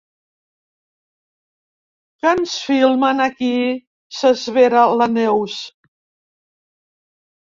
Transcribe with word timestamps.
Que 2.23 2.31
ens 2.37 2.55
filmen, 2.69 3.21
aquí? 3.27 3.51
—s'esvera 3.75 4.87
la 5.03 5.11
Neus. 5.19 5.63